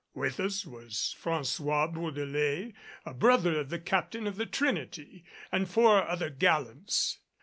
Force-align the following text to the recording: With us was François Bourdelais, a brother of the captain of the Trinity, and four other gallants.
With 0.15 0.39
us 0.39 0.65
was 0.65 1.15
François 1.21 1.93
Bourdelais, 1.93 2.73
a 3.05 3.13
brother 3.13 3.59
of 3.59 3.69
the 3.69 3.77
captain 3.77 4.25
of 4.25 4.35
the 4.35 4.47
Trinity, 4.47 5.23
and 5.51 5.69
four 5.69 6.07
other 6.09 6.31
gallants. 6.31 7.19